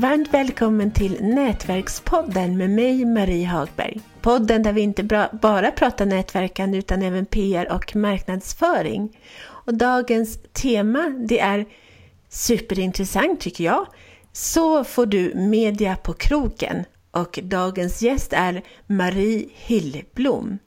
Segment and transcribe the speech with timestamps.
[0.00, 4.00] Varmt välkommen till Nätverkspodden med mig Marie Hagberg.
[4.20, 9.18] Podden där vi inte bara pratar nätverkande utan även PR och marknadsföring.
[9.42, 11.66] Och dagens tema det är
[12.28, 13.86] superintressant tycker jag.
[14.32, 16.84] Så får du media på kroken.
[17.10, 20.58] Och dagens gäst är Marie Hillblom.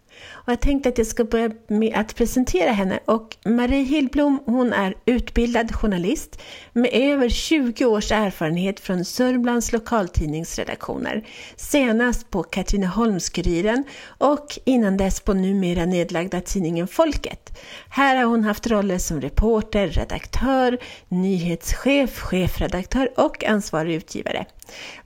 [0.45, 2.99] Och jag tänkte att jag ska börja med att presentera henne.
[3.05, 6.41] Och Marie Hillblom hon är utbildad journalist
[6.73, 11.27] med över 20 års erfarenhet från Sörmlands lokaltidningsredaktioner.
[11.55, 13.83] Senast på Katrineholms-Kuriren
[14.17, 17.59] och innan dess på numera nedlagda tidningen Folket.
[17.89, 24.45] Här har hon haft roller som reporter, redaktör, nyhetschef, chefredaktör och ansvarig utgivare.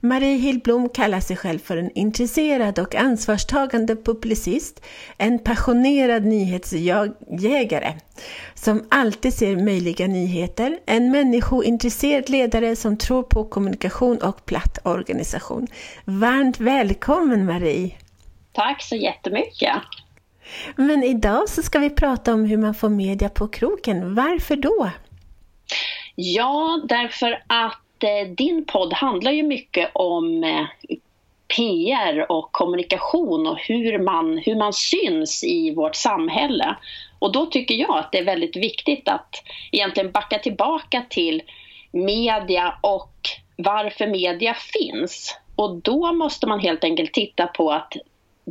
[0.00, 4.82] Marie Hillblom kallar sig själv för en intresserad och ansvarstagande publicist,
[5.28, 7.94] en passionerad nyhetsjägare
[8.54, 15.66] som alltid ser möjliga nyheter, en människointresserad ledare som tror på kommunikation och platt organisation.
[16.04, 17.90] Varmt välkommen Marie!
[18.52, 19.72] Tack så jättemycket!
[20.76, 24.14] Men idag så ska vi prata om hur man får media på kroken.
[24.14, 24.90] Varför då?
[26.14, 30.66] Ja, därför att eh, din podd handlar ju mycket om eh,
[31.56, 36.76] PR och kommunikation och hur man, hur man syns i vårt samhälle.
[37.18, 41.42] Och då tycker jag att det är väldigt viktigt att egentligen backa tillbaka till
[41.92, 43.12] media och
[43.56, 45.36] varför media finns.
[45.56, 47.92] Och då måste man helt enkelt titta på att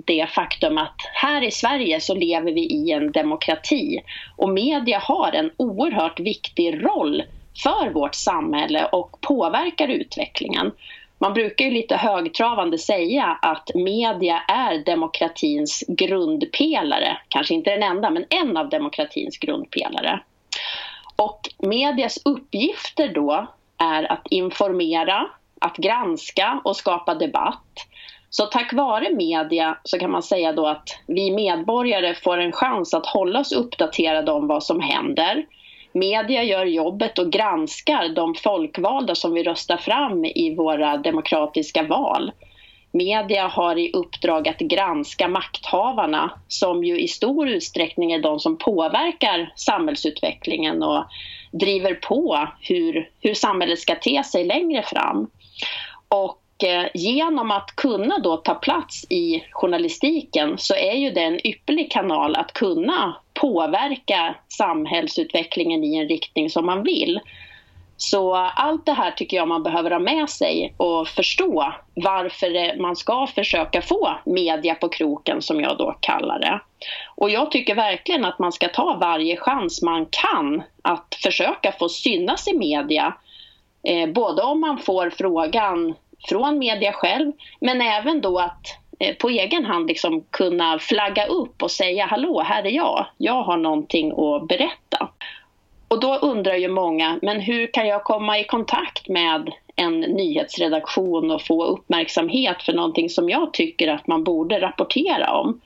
[0.05, 3.99] det faktum att här i Sverige så lever vi i en demokrati
[4.35, 7.23] och media har en oerhört viktig roll
[7.63, 10.71] för vårt samhälle och påverkar utvecklingen.
[11.19, 17.17] Man brukar ju lite högtravande säga att media är demokratins grundpelare.
[17.29, 20.19] Kanske inte den enda, men en av demokratins grundpelare.
[21.15, 25.27] Och medias uppgifter då är att informera,
[25.61, 27.87] att granska och skapa debatt.
[28.29, 32.93] Så tack vare media så kan man säga då att vi medborgare får en chans
[32.93, 35.45] att hålla oss uppdaterade om vad som händer
[35.99, 42.31] media gör jobbet och granskar de folkvalda som vi röstar fram i våra demokratiska val.
[42.91, 48.57] Media har i uppdrag att granska makthavarna som ju i stor utsträckning är de som
[48.57, 51.05] påverkar samhällsutvecklingen och
[51.51, 55.27] driver på hur, hur samhället ska te sig längre fram.
[56.07, 61.47] Och eh, genom att kunna då ta plats i journalistiken så är ju det en
[61.47, 67.19] ypperlig kanal att kunna påverka samhällsutvecklingen i en riktning som man vill.
[67.97, 72.95] Så allt det här tycker jag man behöver ha med sig och förstå varför man
[72.95, 76.59] ska försöka få media på kroken som jag då kallar det.
[77.15, 81.89] Och jag tycker verkligen att man ska ta varje chans man kan att försöka få
[81.89, 83.13] synas i media.
[83.83, 85.95] Eh, både om man får frågan
[86.29, 88.67] från media själv men även då att
[88.99, 93.43] Eh, på egen hand liksom kunna flagga upp och säga hallå, här är jag, jag
[93.43, 95.09] har någonting att berätta.
[95.87, 101.31] Och då undrar ju många, men hur kan jag komma i kontakt med en nyhetsredaktion
[101.31, 105.61] och få uppmärksamhet för någonting som jag tycker att man borde rapportera om?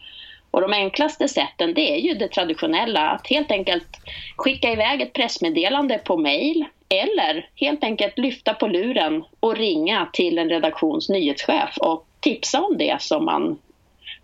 [0.51, 3.87] Och de enklaste sätten det är ju det traditionella, att helt enkelt
[4.35, 10.37] skicka iväg ett pressmeddelande på mail eller helt enkelt lyfta på luren och ringa till
[10.37, 13.59] en redaktions nyhetschef och tipsa om det som man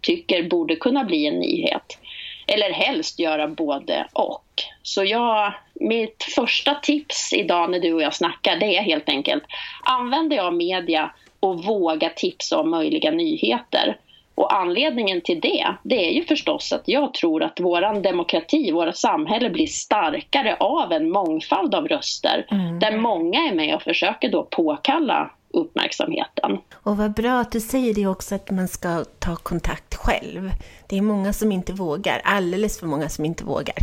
[0.02, 2.00] tycker borde kunna bli en nyhet.
[2.48, 4.44] Eller helst göra både och.
[4.84, 9.44] Så jag, mitt första tips idag när du och jag snackar det är helt enkelt
[9.84, 13.98] använder jag media och våga tipsa om möjliga nyheter.
[14.38, 18.94] Och anledningen till det, det är ju förstås att jag tror att vår demokrati, våra
[18.94, 22.46] samhälle blir starkare av en mångfald av röster.
[22.52, 22.80] Mm.
[22.80, 26.58] Där många är med och försöker då påkalla uppmärksamheten.
[26.74, 30.52] Och vad bra att du säger det också att man ska ta kontakt själv.
[30.90, 33.76] Det är många som inte vågar, alldeles för många som inte vågar.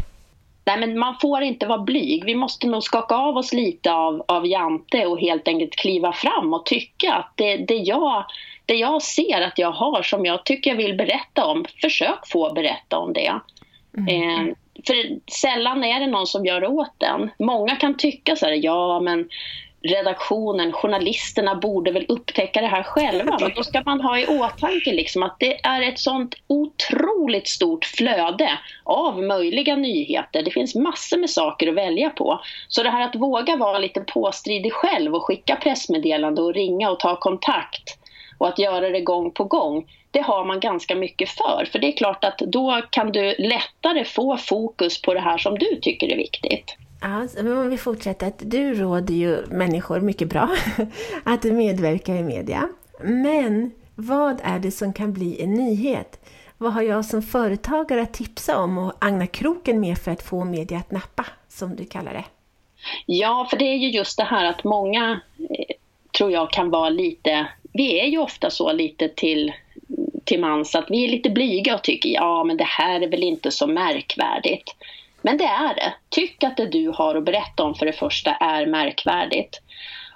[0.66, 2.24] Nej, men man får inte vara blyg.
[2.24, 6.54] Vi måste nog skaka av oss lite av, av Jante och helt enkelt kliva fram
[6.54, 8.24] och tycka att det, det, jag,
[8.66, 12.52] det jag ser att jag har som jag tycker jag vill berätta om, försök få
[12.52, 13.40] berätta om det.
[13.98, 14.48] Mm.
[14.48, 14.54] Eh,
[14.86, 14.94] för
[15.30, 17.30] sällan är det någon som gör åt den.
[17.38, 19.28] Många kan tycka så här, ja men
[19.84, 23.38] redaktionen, journalisterna borde väl upptäcka det här själva.
[23.40, 27.84] Men då ska man ha i åtanke liksom att det är ett sånt otroligt stort
[27.84, 30.42] flöde av möjliga nyheter.
[30.42, 32.40] Det finns massor med saker att välja på.
[32.68, 37.00] Så det här att våga vara lite påstridig själv och skicka pressmeddelande och ringa och
[37.00, 38.03] ta kontakt
[38.38, 41.68] och att göra det gång på gång, det har man ganska mycket för.
[41.72, 45.58] För det är klart att då kan du lättare få fokus på det här som
[45.58, 46.76] du tycker är viktigt.
[47.00, 48.32] Ja, men om vi fortsätter.
[48.38, 50.50] Du råder ju människor mycket bra
[51.24, 52.68] att medverka i media.
[53.02, 56.20] Men vad är det som kan bli en nyhet?
[56.58, 60.44] Vad har jag som företagare att tipsa om och agna kroken med för att få
[60.44, 62.24] media att nappa, som du kallar det?
[63.06, 65.76] Ja, för det är ju just det här att många eh,
[66.16, 69.52] tror jag kan vara lite, vi är ju ofta så lite till,
[70.24, 73.22] till mans att vi är lite blyga och tycker ja men det här är väl
[73.22, 74.76] inte så märkvärdigt.
[75.22, 75.94] Men det är det.
[76.08, 79.60] Tyck att det du har att berätta om för det första är märkvärdigt.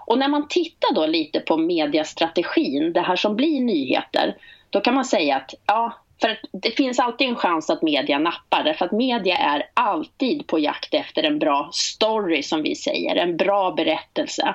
[0.06, 4.36] Och när man tittar då lite på mediastrategin, det här som blir nyheter,
[4.70, 8.64] då kan man säga att ja, för det finns alltid en chans att media nappar
[8.64, 13.36] därför att media är alltid på jakt efter en bra story som vi säger, en
[13.36, 14.54] bra berättelse.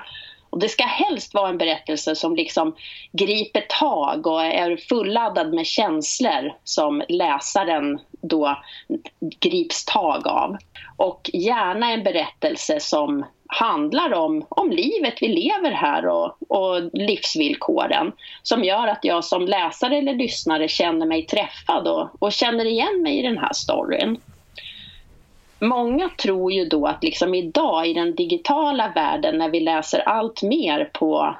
[0.54, 2.74] Och det ska helst vara en berättelse som liksom
[3.12, 8.58] griper tag och är fulladdad med känslor som läsaren då
[9.40, 10.56] grips tag av.
[10.96, 18.12] Och gärna en berättelse som handlar om, om livet vi lever här och, och livsvillkoren
[18.42, 23.02] som gör att jag som läsare eller lyssnare känner mig träffad och, och känner igen
[23.02, 24.18] mig i den här storyn.
[25.68, 30.42] Många tror ju då att liksom idag i den digitala världen när vi läser allt
[30.42, 31.36] mer på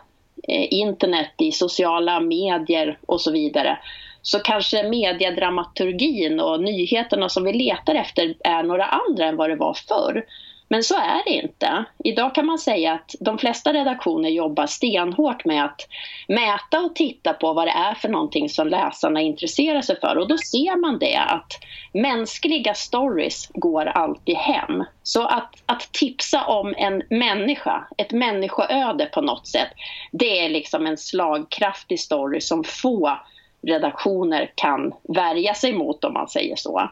[0.48, 3.78] eh, internet, i sociala medier och så vidare
[4.22, 9.56] så kanske mediedramaturgin och nyheterna som vi letar efter är några andra än vad det
[9.56, 10.24] var förr.
[10.68, 11.84] Men så är det inte.
[12.04, 15.88] Idag kan man säga att de flesta redaktioner jobbar stenhårt med att
[16.28, 20.18] mäta och titta på vad det är för någonting som läsarna intresserar sig för.
[20.18, 21.52] Och då ser man det att
[21.92, 24.84] mänskliga stories går alltid hem.
[25.02, 29.70] Så att, att tipsa om en människa, ett människoöde på något sätt,
[30.12, 33.18] det är liksom en slagkraftig story som få
[33.62, 36.90] redaktioner kan värja sig mot om man säger så.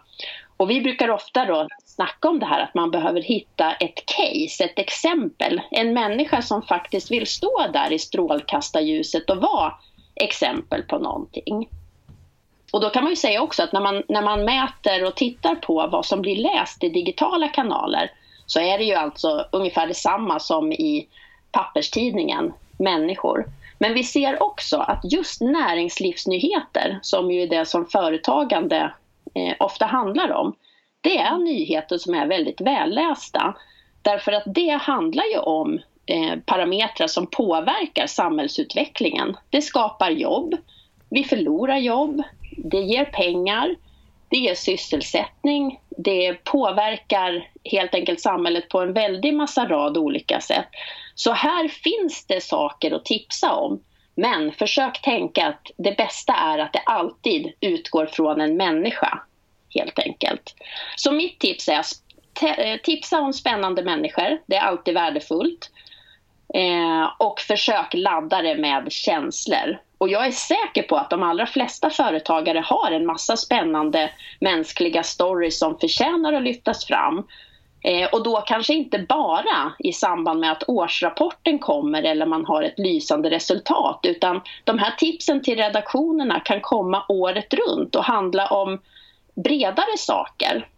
[0.57, 1.69] Och vi brukar ofta då
[2.03, 5.61] snacka om det här att man behöver hitta ett case, ett exempel.
[5.71, 9.73] En människa som faktiskt vill stå där i strålkastarljuset och vara
[10.15, 11.69] exempel på någonting.
[12.73, 15.55] Och då kan man ju säga också att när man, när man mäter och tittar
[15.55, 18.11] på vad som blir läst i digitala kanaler
[18.47, 21.09] så är det ju alltså ungefär detsamma som i
[21.53, 23.45] papperstidningen, människor.
[23.79, 28.93] Men vi ser också att just näringslivsnyheter, som ju är det som företagande
[29.35, 30.55] eh, ofta handlar om,
[31.03, 33.55] det är nyheter som är väldigt vällästa.
[34.03, 39.37] Därför att det handlar ju om eh, parametrar som påverkar samhällsutvecklingen.
[39.51, 40.57] Det skapar jobb,
[41.11, 42.23] vi förlorar jobb,
[42.57, 43.77] det ger pengar,
[44.29, 50.69] det ger sysselsättning, det påverkar helt enkelt samhället på en väldig massa rad olika sätt.
[51.15, 53.81] Så här finns det saker att tipsa om.
[54.15, 59.23] Men försök tänka att det bästa är att det alltid utgår från en människa
[59.75, 60.55] helt enkelt.
[60.97, 61.93] Så mitt tips är att
[62.59, 64.41] eh, tipsa om spännande människor.
[64.47, 65.71] Det är alltid värdefullt.
[66.55, 69.79] Eh, och försök ladda det med känslor.
[69.99, 74.11] Och jag är säker på att de allra flesta företagare har en massa spännande
[74.41, 77.27] mänskliga stories som förtjänar att lyftas fram.
[77.85, 82.63] Eh, och då kanske inte bara i samband med att årsrapporten kommer eller man har
[82.63, 88.47] ett lysande resultat utan de här tipsen till redaktionerna kan komma året runt och handla
[88.47, 88.79] om
[89.35, 90.69] bredare saker.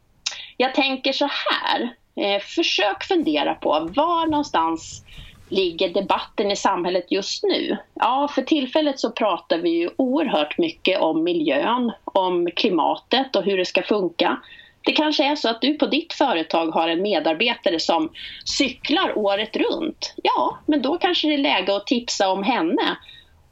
[0.56, 5.04] Jag tänker så här, eh, försök fundera på var någonstans
[5.48, 7.76] ligger debatten i samhället just nu?
[7.94, 13.58] Ja, för tillfället så pratar vi ju oerhört mycket om miljön, om klimatet och hur
[13.58, 14.40] det ska funka.
[14.82, 18.12] Det kanske är så att du på ditt företag har en medarbetare som
[18.44, 20.14] cyklar året runt.
[20.22, 22.96] Ja, men då kanske det är läge att tipsa om henne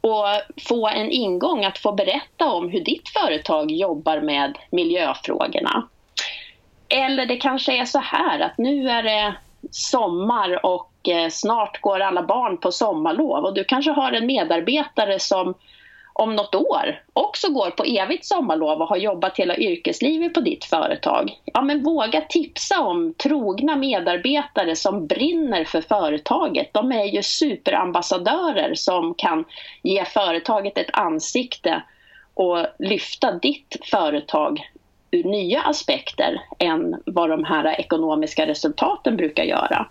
[0.03, 0.25] och
[0.67, 5.87] få en ingång att få berätta om hur ditt företag jobbar med miljöfrågorna.
[6.89, 9.35] Eller det kanske är så här att nu är det
[9.71, 15.19] sommar och eh, snart går alla barn på sommarlov och du kanske har en medarbetare
[15.19, 15.53] som
[16.13, 20.65] om något år också går på evigt sommarlov och har jobbat hela yrkeslivet på ditt
[20.65, 21.39] företag.
[21.45, 26.73] Ja, men våga tipsa om trogna medarbetare som brinner för företaget.
[26.73, 29.45] De är ju superambassadörer som kan
[29.81, 31.83] ge företaget ett ansikte
[32.33, 34.69] och lyfta ditt företag
[35.11, 39.87] ur nya aspekter än vad de här ekonomiska resultaten brukar göra.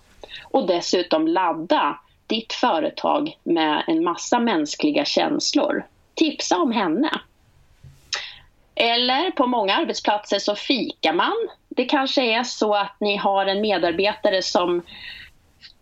[0.51, 5.85] Och dessutom ladda ditt företag med en massa mänskliga känslor
[6.23, 7.11] tipsa om henne.
[8.75, 11.49] Eller på många arbetsplatser så fikar man.
[11.69, 14.83] Det kanske är så att ni har en medarbetare som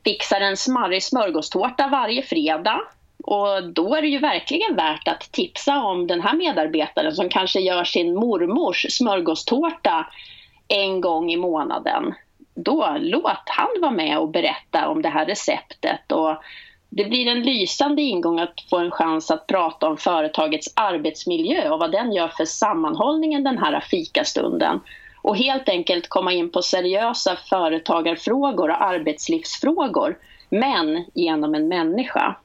[0.04, 2.80] fixar en smarrig smörgåstårta varje fredag.
[3.24, 7.60] Och då är det ju verkligen värt att tipsa om den här medarbetaren som kanske
[7.60, 10.06] gör sin mormors smörgåstårta
[10.68, 12.14] en gång i månaden.
[12.54, 16.12] då låt han vara med och berätta om det här receptet.
[16.12, 16.36] Och
[16.90, 21.78] det blir en lysande ingång att få en chans att prata om företagets arbetsmiljö och
[21.78, 24.80] vad den gör för sammanhållningen den här fikastunden.
[25.22, 30.18] Och helt enkelt komma in på seriösa företagarfrågor och arbetslivsfrågor,
[30.48, 32.36] men genom en människa.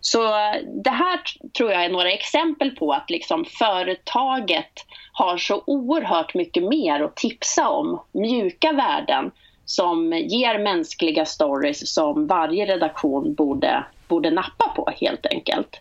[0.00, 1.20] Så eh, det här
[1.56, 4.72] tror jag är några exempel på att liksom företaget
[5.12, 9.30] har så oerhört mycket mer att tipsa om, mjuka värden
[9.66, 15.80] som ger mänskliga stories som varje redaktion borde, borde nappa på helt enkelt.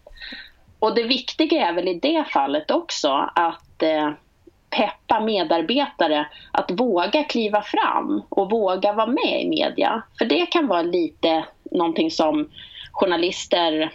[0.79, 4.11] Och det viktiga är väl i det fallet också att eh,
[4.69, 10.03] peppa medarbetare att våga kliva fram och våga vara med i media.
[10.17, 12.49] För det kan vara lite någonting som
[12.91, 13.91] journalister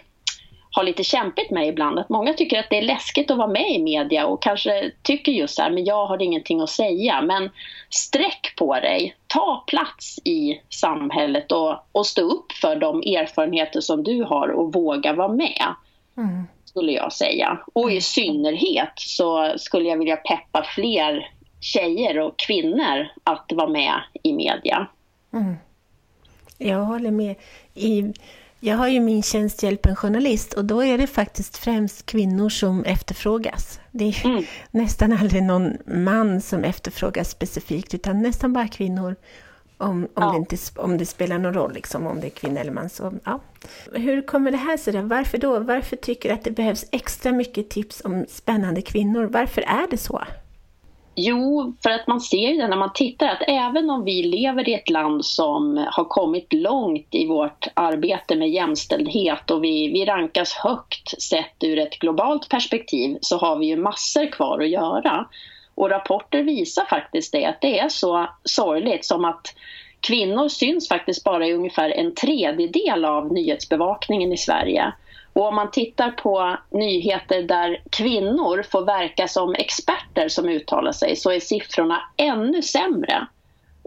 [0.71, 1.99] har lite kämpigt med ibland.
[1.99, 5.31] Att många tycker att det är läskigt att vara med i media och kanske tycker
[5.31, 7.21] just så här, men jag har ingenting att säga.
[7.21, 7.49] Men
[7.89, 14.03] sträck på dig, ta plats i samhället och, och stå upp för de erfarenheter som
[14.03, 15.75] du har och våga vara med.
[16.17, 16.43] Mm.
[16.65, 17.59] Skulle jag säga.
[17.73, 18.01] Och i mm.
[18.01, 24.87] synnerhet så skulle jag vilja peppa fler tjejer och kvinnor att vara med i media.
[25.33, 25.55] Mm.
[26.57, 27.35] Jag håller med.
[27.73, 28.13] I
[28.63, 32.49] jag har ju min tjänst Hjälp en journalist och då är det faktiskt främst kvinnor
[32.49, 33.79] som efterfrågas.
[33.91, 34.43] Det är mm.
[34.71, 39.15] nästan aldrig någon man som efterfrågas specifikt utan nästan bara kvinnor.
[39.77, 40.31] Om, om, ja.
[40.31, 42.89] det, inte, om det spelar någon roll, liksom, om det är kvinna eller man.
[42.89, 43.41] Så, ja.
[43.93, 45.01] Hur kommer det här sig då?
[45.01, 45.59] Varför då?
[45.59, 49.23] Varför tycker du att det behövs extra mycket tips om spännande kvinnor?
[49.23, 50.23] Varför är det så?
[51.15, 54.73] Jo, för att man ser det när man tittar att även om vi lever i
[54.73, 60.53] ett land som har kommit långt i vårt arbete med jämställdhet och vi, vi rankas
[60.53, 65.27] högt sett ur ett globalt perspektiv så har vi ju massor kvar att göra.
[65.75, 69.55] Och rapporter visar faktiskt det, att det är så sorgligt som att
[69.99, 74.93] kvinnor syns faktiskt bara i ungefär en tredjedel av nyhetsbevakningen i Sverige.
[75.33, 81.15] Och om man tittar på nyheter där kvinnor får verka som experter som uttalar sig
[81.15, 83.27] så är siffrorna ännu sämre.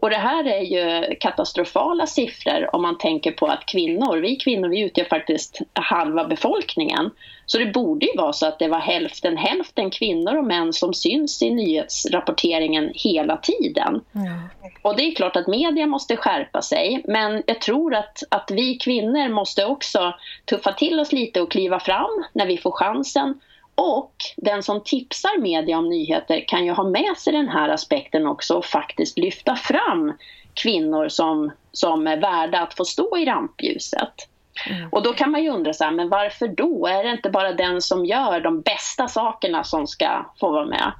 [0.04, 4.68] Och det här är ju katastrofala siffror om man tänker på att kvinnor, vi kvinnor
[4.68, 7.10] vi utgör faktiskt halva befolkningen.
[7.46, 10.94] Så det borde ju vara så att det var hälften hälften kvinnor och män som
[10.94, 14.00] syns i nyhetsrapporteringen hela tiden.
[14.14, 14.40] Mm.
[14.82, 18.74] Och det är klart att media måste skärpa sig men jag tror att, att vi
[18.74, 23.40] kvinnor måste också tuffa till oss lite och kliva fram när vi får chansen
[23.74, 28.26] och den som tipsar media om nyheter kan ju ha med sig den här aspekten
[28.26, 30.12] också och faktiskt lyfta fram
[30.54, 34.28] kvinnor som, som är värda att få stå i rampljuset.
[34.70, 34.88] Mm.
[34.92, 36.86] Och då kan man ju undra så här, men varför då?
[36.86, 40.92] Är det inte bara den som gör de bästa sakerna som ska få vara med?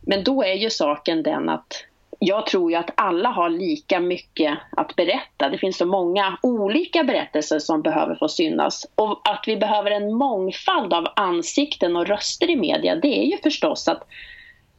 [0.00, 1.84] Men då är ju saken den att
[2.24, 5.48] jag tror ju att alla har lika mycket att berätta.
[5.48, 8.86] Det finns så många olika berättelser som behöver få synas.
[8.94, 13.36] Och att vi behöver en mångfald av ansikten och röster i media, det är ju
[13.36, 14.04] förstås att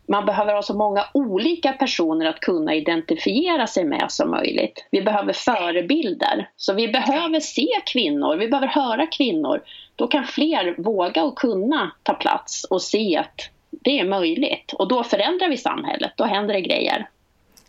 [0.07, 4.87] man behöver ha så många olika personer att kunna identifiera sig med som möjligt.
[4.91, 6.49] Vi behöver förebilder.
[6.57, 9.61] Så vi behöver se kvinnor, vi behöver höra kvinnor.
[9.95, 14.73] Då kan fler våga och kunna ta plats och se att det är möjligt.
[14.73, 17.07] Och då förändrar vi samhället, då händer det grejer.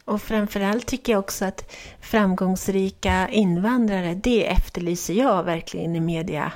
[0.05, 6.53] Och framförallt tycker jag också att framgångsrika invandrare, det efterlyser jag verkligen i media.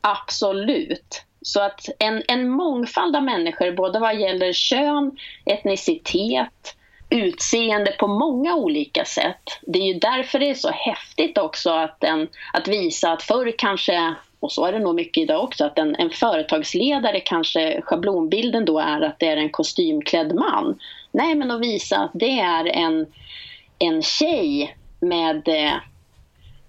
[0.00, 1.24] Absolut.
[1.42, 6.76] Så att en, en mångfald av människor, både vad gäller kön, etnicitet,
[7.10, 9.42] utseende på många olika sätt.
[9.62, 13.54] Det är ju därför det är så häftigt också att, en, att visa att förr
[13.58, 18.64] kanske, och så är det nog mycket idag också, att en, en företagsledare kanske schablonbilden
[18.64, 20.78] då är att det är en kostymklädd man.
[21.12, 23.06] Nej, men att visa att det är en,
[23.78, 25.74] en tjej med eh,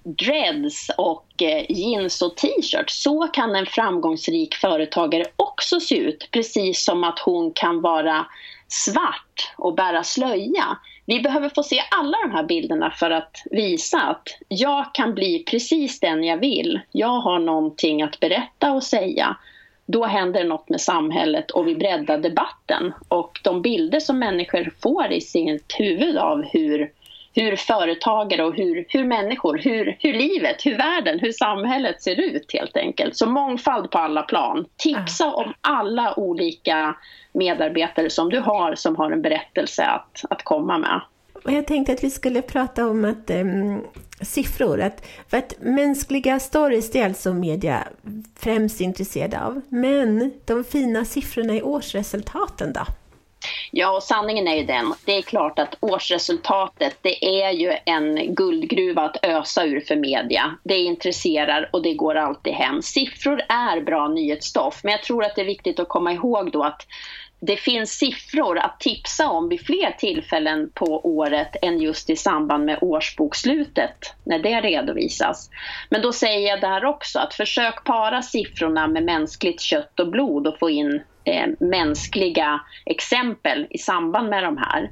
[0.03, 2.89] dreads och eh, jeans och t-shirt.
[2.89, 6.29] Så kan en framgångsrik företagare också se ut.
[6.31, 8.25] Precis som att hon kan vara
[8.67, 10.77] svart och bära slöja.
[11.05, 15.43] Vi behöver få se alla de här bilderna för att visa att jag kan bli
[15.43, 16.79] precis den jag vill.
[16.91, 19.37] Jag har någonting att berätta och säga
[19.85, 22.93] då händer något med samhället och vi breddar debatten.
[23.07, 26.91] Och de bilder som människor får i sitt huvud av hur,
[27.35, 32.53] hur företagare och hur, hur människor, hur, hur livet, hur världen, hur samhället ser ut
[32.53, 33.17] helt enkelt.
[33.17, 34.65] Så mångfald på alla plan.
[34.77, 36.95] Tipsa om alla olika
[37.33, 41.01] medarbetare som du har som har en berättelse att, att komma med.
[41.45, 43.81] Jag tänkte att vi skulle prata om att um,
[44.23, 44.81] siffror.
[44.81, 47.87] Att, för att mänskliga stories det är alltså media
[48.39, 49.61] främst intresserade av.
[49.69, 52.85] Men de fina siffrorna i årsresultaten då?
[53.71, 54.93] Ja, och sanningen är ju den.
[55.05, 60.55] Det är klart att årsresultatet det är ju en guldgruva att ösa ur för media.
[60.63, 62.81] Det intresserar och det går alltid hem.
[62.81, 66.63] Siffror är bra nyhetsstoff, men jag tror att det är viktigt att komma ihåg då
[66.63, 66.87] att
[67.45, 72.65] det finns siffror att tipsa om vid fler tillfällen på året än just i samband
[72.65, 75.49] med årsbokslutet när det redovisas.
[75.89, 80.47] Men då säger jag där också att försök para siffrorna med mänskligt kött och blod
[80.47, 84.91] och få in eh, mänskliga exempel i samband med de här.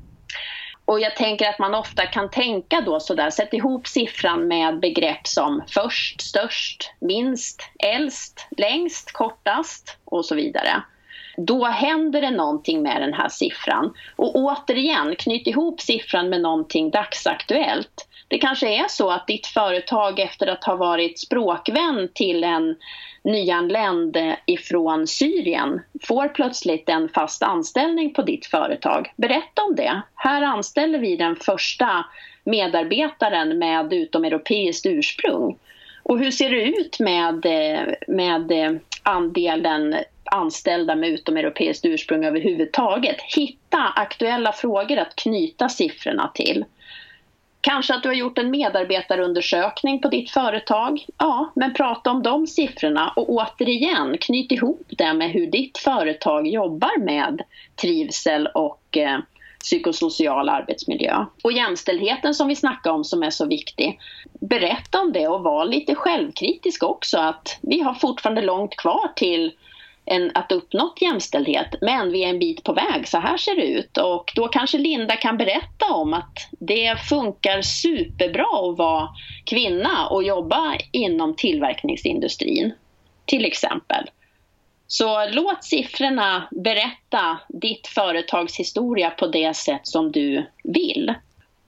[0.86, 5.28] Och jag tänker att man ofta kan tänka då sådär, sätt ihop siffran med begrepp
[5.28, 10.84] som först, störst, minst, äldst, längst, kortast och så vidare.
[11.38, 13.94] Då händer det någonting med den här siffran.
[14.16, 18.08] Och återigen, knyt ihop siffran med någonting dagsaktuellt.
[18.28, 22.76] Det kanske är så att ditt företag efter att ha varit språkvän till en
[23.24, 29.14] nyanländ eh, ifrån Syrien får plötsligt en fast anställning på ditt företag.
[29.16, 30.02] Berätta om det.
[30.16, 32.06] Här anställer vi den första
[32.44, 35.58] medarbetaren med utomeuropeiskt ursprung.
[36.04, 38.72] Och hur ser det ut med, eh, med eh,
[39.04, 39.96] andelen
[40.32, 43.22] anställda med utomeuropeiskt ursprung överhuvudtaget.
[43.36, 46.66] Hitta aktuella frågor att knyta siffrorna till.
[47.62, 51.06] Kanske att du har gjort en medarbetarundersökning på ditt företag.
[51.18, 56.48] Ja, men prata om de siffrorna och återigen knyt ihop det med hur ditt företag
[56.48, 57.42] jobbar med
[57.82, 59.20] trivsel och eh,
[59.60, 61.26] psykosocial arbetsmiljö.
[61.44, 64.00] Och jämställdheten som vi snackade om som är så viktig.
[64.40, 69.54] Berätta om det och var lite självkritisk också att vi har fortfarande långt kvar till
[70.06, 73.66] en, att uppnått jämställdhet men vi är en bit på väg, så här ser det
[73.66, 73.98] ut.
[73.98, 79.10] Och då kanske Linda kan berätta om att det funkar superbra att vara
[79.46, 82.74] kvinna och jobba inom tillverkningsindustrin,
[83.26, 84.10] till exempel.
[84.88, 91.14] Så låt siffrorna berätta ditt företags historia på det sätt som du vill.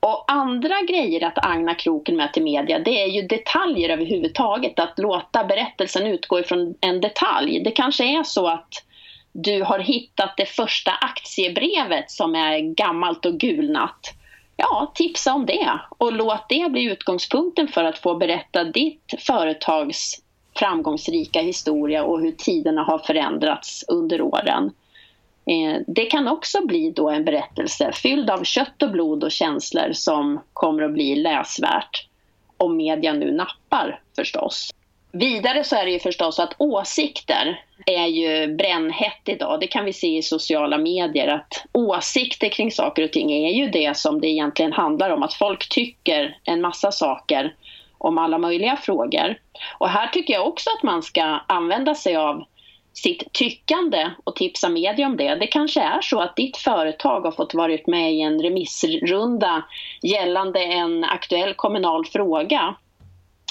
[0.06, 4.80] Och andra grejer att agna kroken med till media, det är ju detaljer överhuvudtaget.
[4.80, 7.64] Att låta berättelsen utgå ifrån en detalj.
[7.64, 8.84] Det kanske är så att
[9.32, 14.14] du har hittat det första aktiebrevet som är gammalt och gulnat.
[14.58, 20.22] Ja, tipsa om det och låt det bli utgångspunkten för att få berätta ditt företags
[20.56, 24.72] framgångsrika historia och hur tiderna har förändrats under åren.
[25.46, 29.94] Eh, det kan också bli då en berättelse fylld av kött och blod och känslor
[29.94, 32.08] som kommer att bli läsvärt
[32.58, 34.70] om media nu nappar förstås.
[35.12, 39.60] Vidare så är det ju förstås att åsikter är ju brännhett idag.
[39.60, 43.70] Det kan vi se i sociala medier att åsikter kring saker och ting är ju
[43.70, 45.24] det som det egentligen handlar om.
[45.24, 47.56] Att folk tycker en massa saker
[47.98, 49.38] om alla möjliga frågor.
[49.78, 52.44] Och här tycker jag också att man ska använda sig av
[52.94, 55.36] sitt tyckande och tipsa media om det.
[55.36, 59.64] Det kanske är så att ditt företag har fått varit med i en remissrunda
[60.02, 62.76] gällande en aktuell kommunal fråga.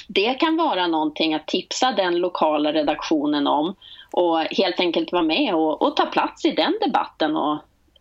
[0.08, 3.74] Det kan vara någonting att tipsa den lokala redaktionen om
[4.10, 7.58] och helt enkelt vara med och, och ta plats i den debatten och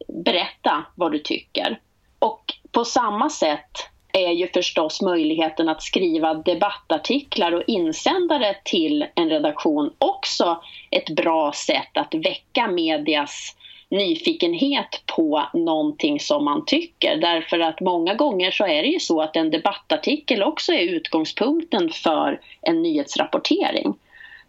[0.08, 1.80] berätta vad du tycker.
[2.20, 9.30] Och på samma sätt är ju förstås möjligheten att skriva debattartiklar och insändare till en
[9.30, 13.56] redaktion också ett bra sätt att väcka medias
[13.90, 17.18] nyfikenhet på någonting som man tycker.
[17.18, 21.90] Därför att många gånger så är det ju så att en debattartikel också är utgångspunkten
[21.90, 23.94] för en nyhetsrapportering.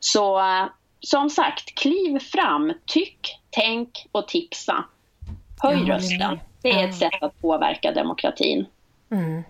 [0.01, 0.41] Så
[1.01, 4.85] som sagt, kliv fram, tyck, tänk och tipsa.
[5.63, 6.41] Höj rösten.
[6.63, 8.67] Det är ett sätt att påverka demokratin.
[9.11, 9.43] Mm.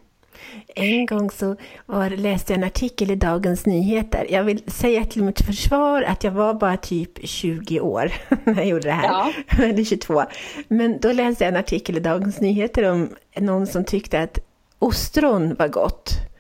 [0.75, 4.27] En gång så var, läste jag en artikel i Dagens Nyheter.
[4.31, 8.13] Jag vill säga till mitt försvar att jag var bara typ 20 år
[8.45, 9.33] när jag gjorde det här, ja.
[9.65, 10.23] eller 22.
[10.69, 14.39] Men då läste jag en artikel i Dagens Nyheter om någon som tyckte att
[14.79, 16.32] ostron var gott.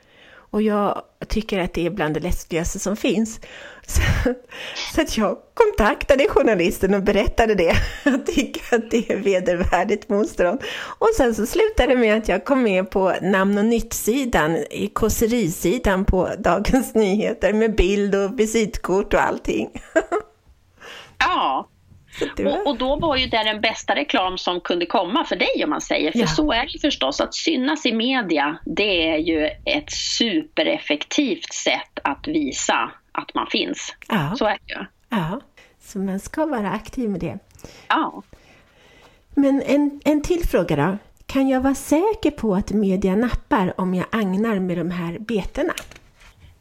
[0.52, 3.40] Och jag tycker att det är bland det läskigaste som finns.
[3.86, 4.00] Så,
[4.94, 7.76] så att jag kontaktade journalisten och berättade det.
[8.04, 10.62] Jag tycker att det är vedervärdigt motstånd.
[10.98, 14.90] Och sen så slutade det med att jag kom med på namn och nytt-sidan, i
[14.92, 19.70] kåserisidan på Dagens Nyheter med bild och visitkort och allting.
[21.18, 21.68] Ja,
[22.20, 25.70] och, och, då var ju det den bästa reklam som kunde komma för dig om
[25.70, 26.12] man säger.
[26.12, 26.26] För ja.
[26.26, 32.28] så är det förstås, att synas i media det är ju ett supereffektivt sätt att
[32.28, 33.94] visa att man finns.
[34.08, 34.34] Ja.
[34.38, 34.86] Så är det ju.
[35.08, 35.40] Ja,
[35.80, 37.38] så man ska vara aktiv med det.
[37.88, 38.22] Ja.
[39.34, 40.98] Men en, en till fråga då.
[41.26, 45.74] Kan jag vara säker på att media nappar om jag agnar med de här betena?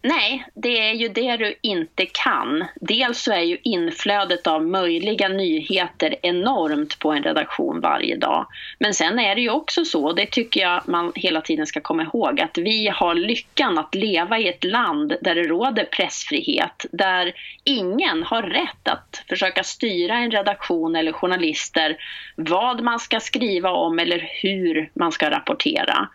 [0.03, 2.65] Nej, det är ju det du inte kan.
[2.75, 8.47] Dels så är ju inflödet av möjliga nyheter enormt på en redaktion varje dag.
[8.79, 11.81] Men sen är det ju också så, och det tycker jag man hela tiden ska
[11.81, 16.85] komma ihåg, att vi har lyckan att leva i ett land där det råder pressfrihet,
[16.91, 17.33] där
[17.63, 21.97] ingen har rätt att försöka styra en redaktion eller journalister
[22.35, 26.09] vad man ska skriva om eller hur man ska rapportera.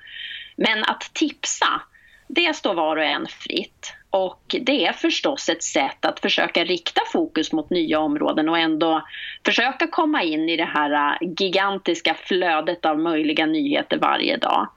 [0.56, 1.82] Men att tipsa
[2.26, 3.92] det står var och en fritt.
[4.10, 9.06] Och det är förstås ett sätt att försöka rikta fokus mot nya områden och ändå
[9.44, 14.68] försöka komma in i det här äh, gigantiska flödet av möjliga nyheter varje dag.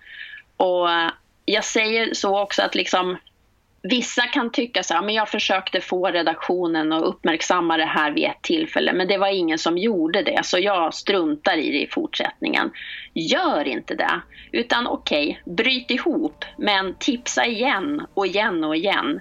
[0.57, 1.09] Och äh,
[1.45, 3.17] jag säger så också att liksom
[3.81, 8.25] Vissa kan tycka så här, men jag försökte få redaktionen att uppmärksamma det här vid
[8.25, 11.87] ett tillfälle men det var ingen som gjorde det så jag struntar i det i
[11.87, 12.71] fortsättningen.
[13.13, 19.19] Gör inte det, utan okej, okay, bryt ihop men tipsa igen och igen och igen.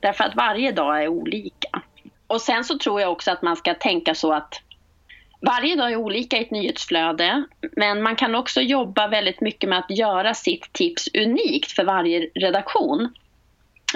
[0.00, 1.82] Därför att varje dag är olika.
[2.26, 4.62] Och sen så tror jag också att man ska tänka så att
[5.40, 7.44] varje dag är olika i ett nyhetsflöde
[7.76, 12.20] men man kan också jobba väldigt mycket med att göra sitt tips unikt för varje
[12.34, 13.08] redaktion.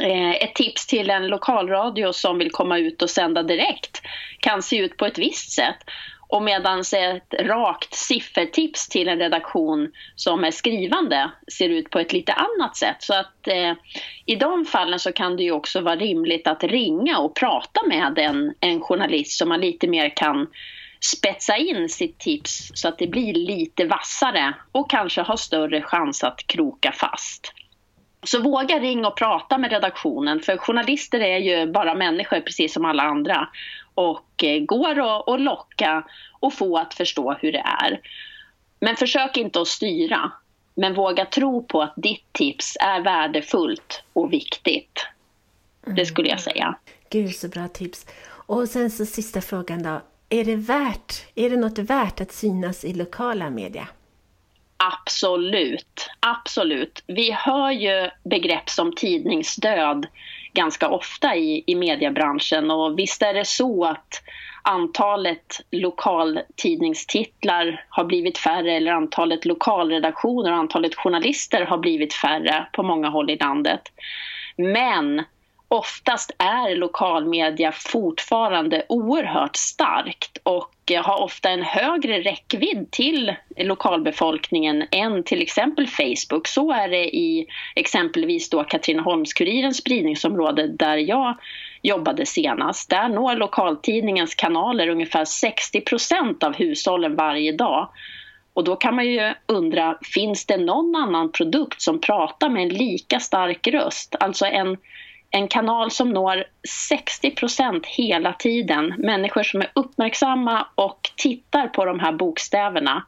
[0.00, 4.02] Eh, ett tips till en lokalradio som vill komma ut och sända direkt
[4.40, 5.76] kan se ut på ett visst sätt.
[6.28, 12.12] Och medan ett rakt siffertips till en redaktion som är skrivande ser ut på ett
[12.12, 12.96] lite annat sätt.
[12.98, 13.72] Så att eh,
[14.26, 18.18] i de fallen så kan det ju också vara rimligt att ringa och prata med
[18.18, 20.46] en, en journalist som man lite mer kan
[21.00, 26.24] spetsa in sitt tips så att det blir lite vassare och kanske har större chans
[26.24, 27.52] att kroka fast.
[28.22, 32.84] Så våga ringa och prata med redaktionen för journalister är ju bara människor precis som
[32.84, 33.48] alla andra
[33.94, 35.00] och eh, går
[35.34, 36.04] att locka
[36.40, 38.00] och få att förstå hur det är.
[38.80, 40.32] Men försök inte att styra.
[40.74, 45.06] Men våga tro på att ditt tips är värdefullt och viktigt.
[45.96, 46.74] Det skulle jag säga.
[47.10, 48.06] Gud så bra tips.
[48.46, 50.00] Och sen så sista frågan då.
[50.28, 53.88] Är det värt, är det något värt att synas i lokala media?
[54.84, 57.04] Absolut, absolut.
[57.06, 60.06] Vi hör ju begrepp som tidningsdöd
[60.52, 64.22] ganska ofta i, i mediebranschen och visst är det så att
[64.62, 72.82] antalet lokaltidningstitlar har blivit färre eller antalet lokalredaktioner och antalet journalister har blivit färre på
[72.82, 73.82] många håll i landet.
[74.56, 75.22] Men
[75.72, 84.84] oftast är lokalmedia fortfarande oerhört starkt och eh, har ofta en högre räckvidd till lokalbefolkningen
[84.90, 86.46] än till exempel Facebook.
[86.46, 91.36] Så är det i exempelvis då Katrineholms-Kurirens spridningsområde där jag
[91.82, 92.90] jobbade senast.
[92.90, 97.88] Där når lokaltidningens kanaler ungefär 60% av hushållen varje dag.
[98.54, 102.68] Och då kan man ju undra, finns det någon annan produkt som pratar med en
[102.68, 104.16] lika stark röst?
[104.20, 104.76] Alltså en
[105.34, 106.44] en kanal som når
[106.90, 108.94] 60% hela tiden.
[108.98, 113.06] Människor som är uppmärksamma och tittar på de här bokstäverna.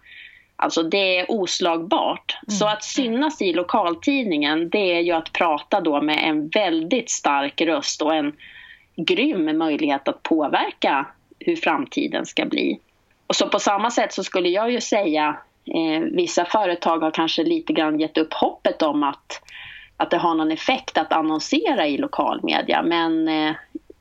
[0.57, 2.39] Alltså det är oslagbart.
[2.49, 2.59] Mm.
[2.59, 7.61] Så att synas i lokaltidningen det är ju att prata då med en väldigt stark
[7.61, 8.33] röst och en
[8.97, 11.07] grym möjlighet att påverka
[11.39, 12.81] hur framtiden ska bli.
[13.27, 15.37] Och så på samma sätt så skulle jag ju säga
[15.75, 19.43] eh, vissa företag har kanske lite grann gett upp hoppet om att
[19.97, 22.83] att det har någon effekt att annonsera i lokalmedia.
[22.83, 23.55] Men eh,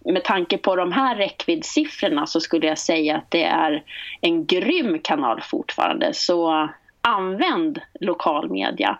[0.05, 3.83] med tanke på de här räckviddssiffrorna så skulle jag säga att det är
[4.21, 6.13] en grym kanal fortfarande.
[6.13, 6.69] Så
[7.01, 8.97] använd lokalmedia.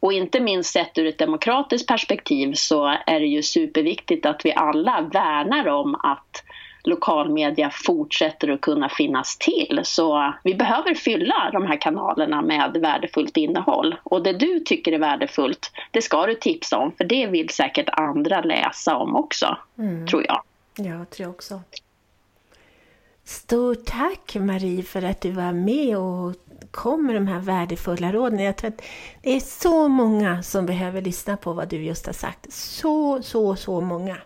[0.00, 4.52] Och inte minst sett ur ett demokratiskt perspektiv så är det ju superviktigt att vi
[4.54, 6.44] alla värnar om att
[6.86, 9.80] lokalmedia fortsätter att kunna finnas till.
[9.82, 13.94] Så vi behöver fylla de här kanalerna med värdefullt innehåll.
[14.02, 17.88] Och det du tycker är värdefullt, det ska du tipsa om för det vill säkert
[17.92, 20.06] andra läsa om också, mm.
[20.06, 20.42] tror jag.
[20.76, 21.60] Ja, tror jag också.
[23.24, 26.34] Stort tack Marie för att du var med och
[26.70, 28.38] kom med de här värdefulla råden.
[28.38, 28.82] Jag tror att
[29.22, 32.52] det är så många som behöver lyssna på vad du just har sagt.
[32.52, 34.16] Så, så, så många.